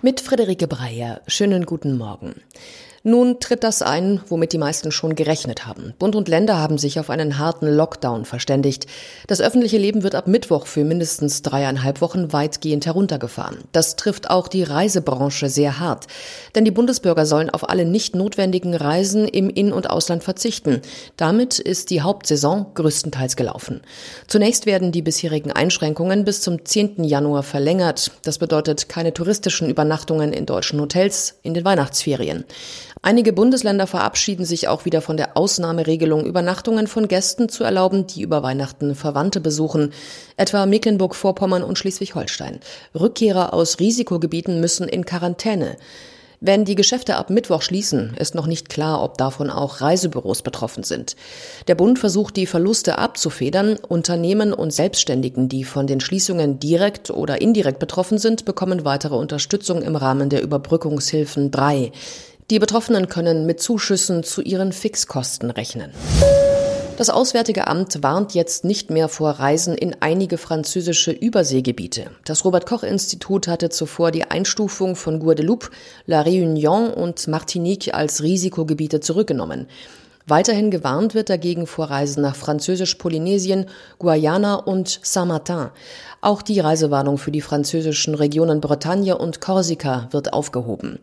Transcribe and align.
Mit 0.00 0.20
Friederike 0.20 0.68
Breyer. 0.68 1.22
Schönen 1.26 1.66
guten 1.66 1.98
Morgen. 1.98 2.36
Nun 3.04 3.38
tritt 3.38 3.62
das 3.62 3.80
ein, 3.80 4.20
womit 4.28 4.52
die 4.52 4.58
meisten 4.58 4.90
schon 4.90 5.14
gerechnet 5.14 5.66
haben. 5.66 5.94
Bund 5.98 6.16
und 6.16 6.26
Länder 6.26 6.58
haben 6.58 6.78
sich 6.78 6.98
auf 6.98 7.10
einen 7.10 7.38
harten 7.38 7.68
Lockdown 7.68 8.24
verständigt. 8.24 8.86
Das 9.28 9.40
öffentliche 9.40 9.78
Leben 9.78 10.02
wird 10.02 10.16
ab 10.16 10.26
Mittwoch 10.26 10.66
für 10.66 10.84
mindestens 10.84 11.42
dreieinhalb 11.42 12.00
Wochen 12.00 12.32
weitgehend 12.32 12.86
heruntergefahren. 12.86 13.58
Das 13.70 13.94
trifft 13.94 14.30
auch 14.30 14.48
die 14.48 14.64
Reisebranche 14.64 15.48
sehr 15.48 15.78
hart. 15.78 16.06
Denn 16.56 16.64
die 16.64 16.72
Bundesbürger 16.72 17.24
sollen 17.24 17.50
auf 17.50 17.68
alle 17.68 17.84
nicht 17.84 18.16
notwendigen 18.16 18.74
Reisen 18.74 19.28
im 19.28 19.48
In- 19.48 19.72
und 19.72 19.88
Ausland 19.88 20.24
verzichten. 20.24 20.82
Damit 21.16 21.60
ist 21.60 21.90
die 21.90 22.02
Hauptsaison 22.02 22.66
größtenteils 22.74 23.36
gelaufen. 23.36 23.80
Zunächst 24.26 24.66
werden 24.66 24.90
die 24.90 25.02
bisherigen 25.02 25.52
Einschränkungen 25.52 26.24
bis 26.24 26.40
zum 26.40 26.64
10. 26.64 27.04
Januar 27.04 27.44
verlängert. 27.44 28.10
Das 28.22 28.38
bedeutet 28.38 28.88
keine 28.88 29.14
touristischen 29.14 29.70
Übernachtungen 29.70 30.32
in 30.32 30.46
deutschen 30.46 30.80
Hotels 30.80 31.36
in 31.42 31.54
den 31.54 31.64
Weihnachtsferien. 31.64 32.44
Einige 33.02 33.32
Bundesländer 33.32 33.86
verabschieden 33.86 34.44
sich 34.44 34.68
auch 34.68 34.84
wieder 34.84 35.00
von 35.00 35.16
der 35.16 35.36
Ausnahmeregelung, 35.36 36.26
Übernachtungen 36.26 36.86
von 36.86 37.06
Gästen 37.08 37.48
zu 37.48 37.64
erlauben, 37.64 38.06
die 38.06 38.22
über 38.22 38.42
Weihnachten 38.42 38.94
Verwandte 38.94 39.40
besuchen, 39.40 39.92
etwa 40.36 40.66
Mecklenburg-Vorpommern 40.66 41.62
und 41.62 41.78
Schleswig-Holstein. 41.78 42.60
Rückkehrer 42.98 43.54
aus 43.54 43.78
Risikogebieten 43.78 44.60
müssen 44.60 44.88
in 44.88 45.04
Quarantäne. 45.04 45.76
Wenn 46.40 46.64
die 46.64 46.76
Geschäfte 46.76 47.16
ab 47.16 47.30
Mittwoch 47.30 47.62
schließen, 47.62 48.14
ist 48.16 48.36
noch 48.36 48.46
nicht 48.46 48.68
klar, 48.68 49.02
ob 49.02 49.18
davon 49.18 49.50
auch 49.50 49.80
Reisebüros 49.80 50.42
betroffen 50.42 50.84
sind. 50.84 51.16
Der 51.66 51.74
Bund 51.74 51.98
versucht, 51.98 52.36
die 52.36 52.46
Verluste 52.46 52.98
abzufedern. 52.98 53.76
Unternehmen 53.88 54.52
und 54.52 54.72
Selbstständigen, 54.72 55.48
die 55.48 55.64
von 55.64 55.88
den 55.88 55.98
Schließungen 55.98 56.60
direkt 56.60 57.10
oder 57.10 57.40
indirekt 57.40 57.80
betroffen 57.80 58.18
sind, 58.18 58.44
bekommen 58.44 58.84
weitere 58.84 59.16
Unterstützung 59.16 59.82
im 59.82 59.96
Rahmen 59.96 60.28
der 60.28 60.42
Überbrückungshilfen 60.42 61.50
3. 61.50 61.90
Die 62.50 62.58
Betroffenen 62.58 63.10
können 63.10 63.44
mit 63.44 63.60
Zuschüssen 63.60 64.22
zu 64.22 64.40
ihren 64.40 64.72
Fixkosten 64.72 65.50
rechnen. 65.50 65.92
Das 66.96 67.10
Auswärtige 67.10 67.66
Amt 67.66 68.02
warnt 68.02 68.32
jetzt 68.32 68.64
nicht 68.64 68.88
mehr 68.88 69.10
vor 69.10 69.32
Reisen 69.32 69.74
in 69.74 69.94
einige 70.00 70.38
französische 70.38 71.10
Überseegebiete. 71.10 72.10
Das 72.24 72.46
Robert 72.46 72.64
Koch 72.64 72.84
Institut 72.84 73.48
hatte 73.48 73.68
zuvor 73.68 74.12
die 74.12 74.24
Einstufung 74.24 74.96
von 74.96 75.20
Guadeloupe, 75.20 75.68
La 76.06 76.22
Réunion 76.22 76.90
und 76.90 77.28
Martinique 77.28 77.92
als 77.92 78.22
Risikogebiete 78.22 79.00
zurückgenommen. 79.00 79.66
Weiterhin 80.28 80.70
gewarnt 80.70 81.14
wird 81.14 81.30
dagegen 81.30 81.66
vor 81.66 81.86
Reisen 81.86 82.20
nach 82.20 82.36
Französisch-Polynesien, 82.36 83.64
Guayana 83.98 84.56
und 84.56 85.00
Saint-Martin. 85.02 85.68
Auch 86.20 86.42
die 86.42 86.60
Reisewarnung 86.60 87.16
für 87.16 87.30
die 87.30 87.40
französischen 87.40 88.14
Regionen 88.14 88.60
Bretagne 88.60 89.16
und 89.16 89.40
Korsika 89.40 90.08
wird 90.10 90.34
aufgehoben. 90.34 90.98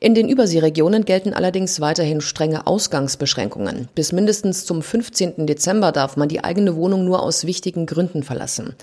In 0.00 0.14
den 0.14 0.28
Überseeregionen 0.28 1.06
gelten 1.06 1.32
allerdings 1.32 1.80
weiterhin 1.80 2.20
strenge 2.20 2.66
Ausgangsbeschränkungen. 2.66 3.88
Bis 3.94 4.12
mindestens 4.12 4.66
zum 4.66 4.82
15. 4.82 5.46
Dezember 5.46 5.90
darf 5.90 6.18
man 6.18 6.28
die 6.28 6.44
eigene 6.44 6.76
Wohnung 6.76 7.06
nur 7.06 7.22
aus 7.22 7.46
wichtigen 7.46 7.86
Gründen 7.86 8.22
verlassen. 8.22 8.74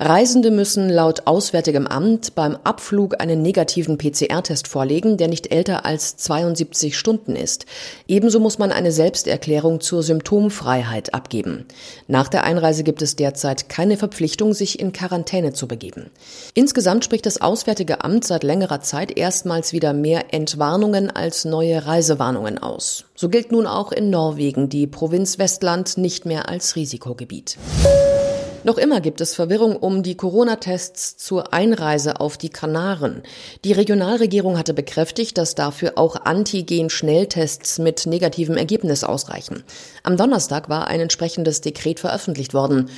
Reisende 0.00 0.52
müssen 0.52 0.88
laut 0.88 1.26
Auswärtigem 1.26 1.88
Amt 1.88 2.36
beim 2.36 2.56
Abflug 2.62 3.20
einen 3.20 3.42
negativen 3.42 3.98
PCR-Test 3.98 4.68
vorlegen, 4.68 5.16
der 5.16 5.26
nicht 5.26 5.50
älter 5.50 5.84
als 5.84 6.16
72 6.16 6.96
Stunden 6.96 7.34
ist. 7.34 7.66
Ebenso 8.06 8.38
muss 8.38 8.60
man 8.60 8.70
eine 8.70 8.92
Selbsterklärung 8.92 9.80
zur 9.80 10.04
Symptomfreiheit 10.04 11.14
abgeben. 11.14 11.66
Nach 12.06 12.28
der 12.28 12.44
Einreise 12.44 12.84
gibt 12.84 13.02
es 13.02 13.16
derzeit 13.16 13.68
keine 13.68 13.96
Verpflichtung, 13.96 14.54
sich 14.54 14.78
in 14.78 14.92
Quarantäne 14.92 15.52
zu 15.52 15.66
begeben. 15.66 16.10
Insgesamt 16.54 17.04
spricht 17.04 17.26
das 17.26 17.40
Auswärtige 17.40 18.04
Amt 18.04 18.24
seit 18.24 18.44
längerer 18.44 18.80
Zeit 18.80 19.18
erstmals 19.18 19.72
wieder 19.72 19.92
mehr 19.94 20.32
Entwarnungen 20.32 21.10
als 21.10 21.44
neue 21.44 21.86
Reisewarnungen 21.86 22.58
aus. 22.58 23.06
So 23.16 23.28
gilt 23.28 23.50
nun 23.50 23.66
auch 23.66 23.90
in 23.90 24.10
Norwegen 24.10 24.68
die 24.68 24.86
Provinz 24.86 25.40
Westland 25.40 25.98
nicht 25.98 26.24
mehr 26.24 26.48
als 26.48 26.76
Risikogebiet. 26.76 27.58
Noch 28.68 28.76
immer 28.76 29.00
gibt 29.00 29.22
es 29.22 29.34
Verwirrung 29.34 29.76
um 29.76 30.02
die 30.02 30.14
Corona-Tests 30.14 31.16
zur 31.16 31.54
Einreise 31.54 32.20
auf 32.20 32.36
die 32.36 32.50
Kanaren. 32.50 33.22
Die 33.64 33.72
Regionalregierung 33.72 34.58
hatte 34.58 34.74
bekräftigt, 34.74 35.38
dass 35.38 35.54
dafür 35.54 35.92
auch 35.96 36.26
Antigen-Schnelltests 36.26 37.78
mit 37.78 38.04
negativem 38.04 38.58
Ergebnis 38.58 39.04
ausreichen. 39.04 39.64
Am 40.02 40.18
Donnerstag 40.18 40.68
war 40.68 40.86
ein 40.88 41.00
entsprechendes 41.00 41.62
Dekret 41.62 41.98
veröffentlicht 41.98 42.52
worden. 42.52 42.90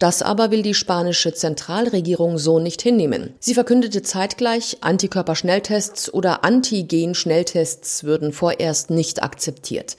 Das 0.00 0.22
aber 0.22 0.50
will 0.50 0.62
die 0.62 0.74
spanische 0.74 1.32
Zentralregierung 1.32 2.36
so 2.36 2.58
nicht 2.58 2.82
hinnehmen. 2.82 3.34
Sie 3.38 3.54
verkündete 3.54 4.02
zeitgleich, 4.02 4.78
Antikörperschnelltests 4.80 6.12
oder 6.12 6.42
Antigen-Schnelltests 6.42 8.02
würden 8.02 8.32
vorerst 8.32 8.90
nicht 8.90 9.22
akzeptiert. 9.22 9.96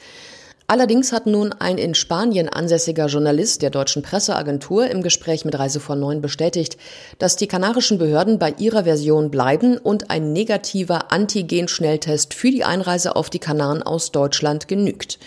Allerdings 0.73 1.11
hat 1.11 1.27
nun 1.27 1.53
ein 1.53 1.77
in 1.77 1.93
Spanien 1.93 2.49
ansässiger 2.49 3.05
Journalist 3.05 3.61
der 3.61 3.69
deutschen 3.69 4.01
Presseagentur 4.01 4.87
im 4.89 5.03
Gespräch 5.03 5.45
mit 5.45 5.59
Reise 5.59 5.79
von 5.79 5.99
Neun 5.99 6.19
bestätigt, 6.19 6.77
dass 7.19 7.35
die 7.35 7.45
kanarischen 7.45 7.99
Behörden 7.99 8.39
bei 8.39 8.55
ihrer 8.57 8.85
Version 8.85 9.29
bleiben 9.29 9.77
und 9.77 10.09
ein 10.09 10.33
negativer 10.33 11.11
Antigen-Schnelltest 11.11 12.33
für 12.33 12.49
die 12.49 12.63
Einreise 12.63 13.15
auf 13.15 13.29
die 13.29 13.37
Kanaren 13.37 13.83
aus 13.83 14.11
Deutschland 14.11 14.67
genügt. 14.67 15.19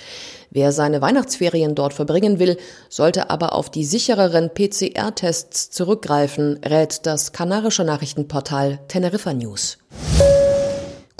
Wer 0.50 0.72
seine 0.72 1.00
Weihnachtsferien 1.00 1.76
dort 1.76 1.94
verbringen 1.94 2.40
will, 2.40 2.56
sollte 2.88 3.30
aber 3.30 3.52
auf 3.52 3.70
die 3.70 3.84
sichereren 3.84 4.50
PCR-Tests 4.52 5.70
zurückgreifen, 5.70 6.58
rät 6.66 7.06
das 7.06 7.30
kanarische 7.30 7.84
Nachrichtenportal 7.84 8.80
Teneriffa 8.88 9.32
News. 9.32 9.78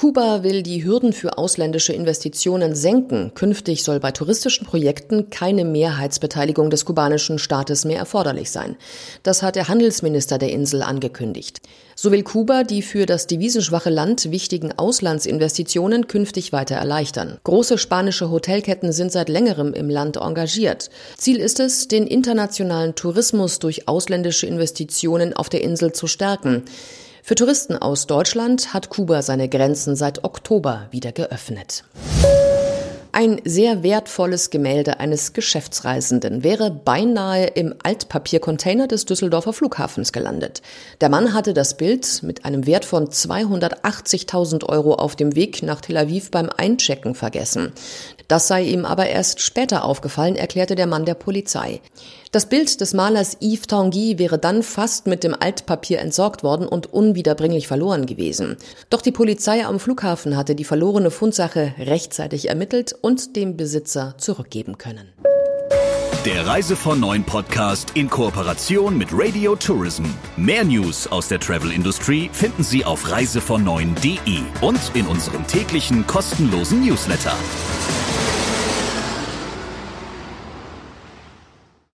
Kuba 0.06 0.44
will 0.44 0.62
die 0.62 0.84
Hürden 0.84 1.12
für 1.12 1.36
ausländische 1.36 1.92
Investitionen 1.92 2.76
senken. 2.76 3.32
Künftig 3.34 3.82
soll 3.82 3.98
bei 3.98 4.12
touristischen 4.12 4.64
Projekten 4.64 5.30
keine 5.30 5.64
Mehrheitsbeteiligung 5.64 6.70
des 6.70 6.84
kubanischen 6.84 7.40
Staates 7.40 7.84
mehr 7.84 7.98
erforderlich 7.98 8.52
sein. 8.52 8.76
Das 9.24 9.42
hat 9.42 9.56
der 9.56 9.66
Handelsminister 9.66 10.38
der 10.38 10.52
Insel 10.52 10.82
angekündigt. 10.82 11.60
So 11.96 12.12
will 12.12 12.22
Kuba 12.22 12.62
die 12.62 12.82
für 12.82 13.04
das 13.04 13.26
devisenschwache 13.26 13.90
Land 13.90 14.30
wichtigen 14.30 14.70
Auslandsinvestitionen 14.78 16.06
künftig 16.06 16.52
weiter 16.52 16.76
erleichtern. 16.76 17.38
Große 17.42 17.76
spanische 17.76 18.30
Hotelketten 18.30 18.92
sind 18.92 19.10
seit 19.10 19.28
längerem 19.28 19.74
im 19.74 19.90
Land 19.90 20.18
engagiert. 20.18 20.88
Ziel 21.16 21.38
ist 21.38 21.58
es, 21.58 21.88
den 21.88 22.06
internationalen 22.06 22.94
Tourismus 22.94 23.58
durch 23.58 23.88
ausländische 23.88 24.46
Investitionen 24.46 25.32
auf 25.32 25.48
der 25.48 25.62
Insel 25.62 25.90
zu 25.90 26.06
stärken. 26.06 26.62
Für 27.28 27.34
Touristen 27.34 27.76
aus 27.76 28.06
Deutschland 28.06 28.72
hat 28.72 28.88
Kuba 28.88 29.20
seine 29.20 29.48
Grenzen 29.48 29.96
seit 29.96 30.22
Oktober 30.22 30.86
wieder 30.92 31.10
geöffnet. 31.10 31.82
Ein 33.18 33.40
sehr 33.46 33.82
wertvolles 33.82 34.50
Gemälde 34.50 35.00
eines 35.00 35.32
Geschäftsreisenden 35.32 36.44
wäre 36.44 36.70
beinahe 36.70 37.46
im 37.46 37.74
Altpapiercontainer 37.82 38.88
des 38.88 39.06
Düsseldorfer 39.06 39.54
Flughafens 39.54 40.12
gelandet. 40.12 40.60
Der 41.00 41.08
Mann 41.08 41.32
hatte 41.32 41.54
das 41.54 41.78
Bild 41.78 42.22
mit 42.22 42.44
einem 42.44 42.66
Wert 42.66 42.84
von 42.84 43.08
280.000 43.08 44.64
Euro 44.68 44.96
auf 44.96 45.16
dem 45.16 45.34
Weg 45.34 45.62
nach 45.62 45.80
Tel 45.80 45.96
Aviv 45.96 46.30
beim 46.30 46.50
Einchecken 46.54 47.14
vergessen. 47.14 47.72
Das 48.28 48.48
sei 48.48 48.64
ihm 48.64 48.84
aber 48.84 49.06
erst 49.06 49.40
später 49.40 49.84
aufgefallen, 49.84 50.36
erklärte 50.36 50.74
der 50.74 50.86
Mann 50.86 51.06
der 51.06 51.14
Polizei. 51.14 51.80
Das 52.32 52.46
Bild 52.46 52.80
des 52.80 52.92
Malers 52.92 53.38
Yves 53.40 53.68
Tanguy 53.68 54.18
wäre 54.18 54.38
dann 54.38 54.62
fast 54.62 55.06
mit 55.06 55.22
dem 55.22 55.34
Altpapier 55.38 56.00
entsorgt 56.00 56.42
worden 56.42 56.66
und 56.66 56.92
unwiederbringlich 56.92 57.68
verloren 57.68 58.04
gewesen. 58.04 58.56
Doch 58.90 59.00
die 59.00 59.12
Polizei 59.12 59.64
am 59.64 59.78
Flughafen 59.78 60.36
hatte 60.36 60.54
die 60.54 60.64
verlorene 60.64 61.10
Fundsache 61.10 61.72
rechtzeitig 61.78 62.48
ermittelt 62.48 62.94
und 63.06 63.36
dem 63.36 63.56
Besitzer 63.56 64.18
zurückgeben 64.18 64.78
können. 64.78 65.12
Der 66.24 66.44
Reise 66.44 66.74
von 66.74 66.98
Neuen 66.98 67.22
Podcast 67.22 67.92
in 67.94 68.10
Kooperation 68.10 68.98
mit 68.98 69.10
Radio 69.12 69.54
Tourism. 69.54 70.06
Mehr 70.36 70.64
News 70.64 71.06
aus 71.06 71.28
der 71.28 71.38
Travel 71.38 71.70
Industry 71.70 72.28
finden 72.32 72.64
Sie 72.64 72.84
auf 72.84 73.08
reisevon 73.08 73.62
und 74.60 74.90
in 74.96 75.06
unserem 75.06 75.46
täglichen 75.46 76.04
kostenlosen 76.08 76.84
Newsletter. 76.84 77.36